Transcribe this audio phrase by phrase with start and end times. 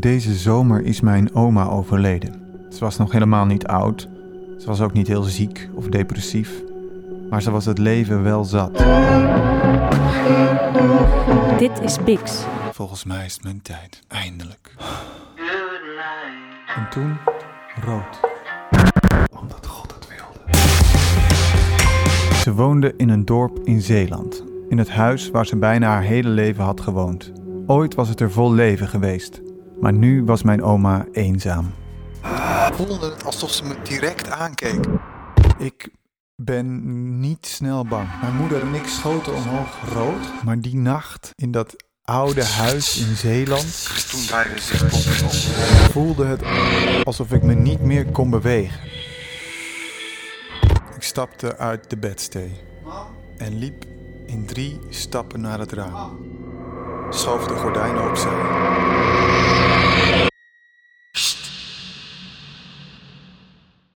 [0.00, 2.42] Deze zomer is mijn oma overleden.
[2.68, 4.08] Ze was nog helemaal niet oud.
[4.58, 6.62] Ze was ook niet heel ziek of depressief.
[7.30, 8.76] Maar ze was het leven wel zat.
[11.58, 12.44] Dit is Bix.
[12.72, 14.02] Volgens mij is het mijn tijd.
[14.08, 14.74] Eindelijk.
[16.76, 17.16] En toen
[17.84, 18.20] rood.
[19.40, 20.58] Omdat God het wilde.
[22.34, 24.44] Ze woonde in een dorp in Zeeland.
[24.68, 27.32] In het huis waar ze bijna haar hele leven had gewoond.
[27.66, 29.40] Ooit was het er vol leven geweest.
[29.80, 31.72] Maar nu was mijn oma eenzaam.
[32.72, 34.84] voelde het alsof ze me direct aankeek.
[35.58, 35.88] Ik
[36.34, 38.08] ben niet snel bang.
[38.20, 40.44] Mijn moeder en ik schoten omhoog rood.
[40.44, 44.20] Maar die nacht in dat oude huis in Zeeland Toen
[44.58, 46.42] zich voelde het
[47.04, 48.80] alsof ik me niet meer kon bewegen.
[50.94, 52.60] Ik stapte uit de bedstee
[53.38, 53.84] en liep
[54.26, 56.18] in drie stappen naar het raam.
[57.10, 58.69] Schoof de gordijnen opzij